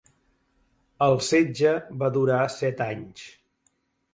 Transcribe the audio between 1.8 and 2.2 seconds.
va